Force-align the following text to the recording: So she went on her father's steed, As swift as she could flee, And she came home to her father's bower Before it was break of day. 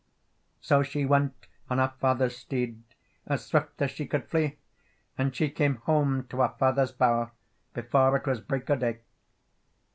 So 0.61 0.81
she 0.81 1.05
went 1.05 1.45
on 1.69 1.77
her 1.77 1.93
father's 1.99 2.35
steed, 2.35 2.81
As 3.27 3.45
swift 3.45 3.79
as 3.83 3.91
she 3.91 4.07
could 4.07 4.27
flee, 4.27 4.57
And 5.15 5.35
she 5.35 5.47
came 5.47 5.75
home 5.75 6.25
to 6.29 6.37
her 6.37 6.55
father's 6.57 6.91
bower 6.91 7.33
Before 7.75 8.17
it 8.17 8.25
was 8.25 8.39
break 8.41 8.67
of 8.71 8.79
day. 8.79 9.01